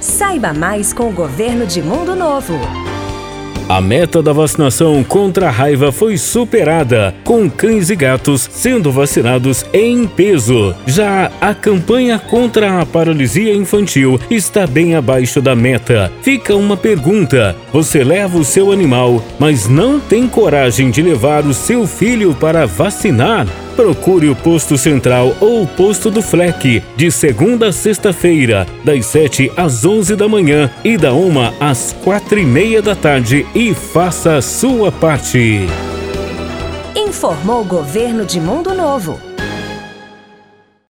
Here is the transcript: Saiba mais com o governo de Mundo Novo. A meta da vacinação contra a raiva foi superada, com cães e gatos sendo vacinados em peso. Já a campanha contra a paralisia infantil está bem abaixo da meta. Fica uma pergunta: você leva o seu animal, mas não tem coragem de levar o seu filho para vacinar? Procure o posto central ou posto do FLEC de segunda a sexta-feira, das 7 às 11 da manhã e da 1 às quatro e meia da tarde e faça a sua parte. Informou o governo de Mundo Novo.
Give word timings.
Saiba 0.00 0.52
mais 0.52 0.92
com 0.92 1.08
o 1.08 1.12
governo 1.12 1.66
de 1.66 1.82
Mundo 1.82 2.14
Novo. 2.14 2.54
A 3.68 3.80
meta 3.80 4.22
da 4.22 4.32
vacinação 4.32 5.02
contra 5.02 5.48
a 5.48 5.50
raiva 5.50 5.90
foi 5.90 6.16
superada, 6.16 7.12
com 7.24 7.50
cães 7.50 7.90
e 7.90 7.96
gatos 7.96 8.48
sendo 8.52 8.92
vacinados 8.92 9.66
em 9.72 10.06
peso. 10.06 10.72
Já 10.86 11.32
a 11.40 11.52
campanha 11.52 12.16
contra 12.16 12.80
a 12.80 12.86
paralisia 12.86 13.52
infantil 13.52 14.20
está 14.30 14.68
bem 14.68 14.94
abaixo 14.94 15.42
da 15.42 15.56
meta. 15.56 16.12
Fica 16.22 16.54
uma 16.54 16.76
pergunta: 16.76 17.56
você 17.72 18.04
leva 18.04 18.38
o 18.38 18.44
seu 18.44 18.70
animal, 18.70 19.20
mas 19.36 19.68
não 19.68 19.98
tem 19.98 20.28
coragem 20.28 20.88
de 20.88 21.02
levar 21.02 21.44
o 21.44 21.52
seu 21.52 21.88
filho 21.88 22.36
para 22.36 22.66
vacinar? 22.66 23.48
Procure 23.76 24.30
o 24.30 24.34
posto 24.34 24.78
central 24.78 25.36
ou 25.38 25.66
posto 25.66 26.10
do 26.10 26.22
FLEC 26.22 26.82
de 26.96 27.10
segunda 27.10 27.68
a 27.68 27.72
sexta-feira, 27.72 28.66
das 28.82 29.04
7 29.04 29.52
às 29.54 29.84
11 29.84 30.16
da 30.16 30.26
manhã 30.26 30.70
e 30.82 30.96
da 30.96 31.12
1 31.12 31.52
às 31.60 31.94
quatro 32.02 32.38
e 32.38 32.44
meia 32.44 32.80
da 32.80 32.96
tarde 32.96 33.44
e 33.56 33.72
faça 33.72 34.36
a 34.36 34.42
sua 34.42 34.92
parte. 34.92 35.66
Informou 36.94 37.62
o 37.62 37.64
governo 37.64 38.26
de 38.26 38.38
Mundo 38.38 38.74
Novo. 38.74 39.18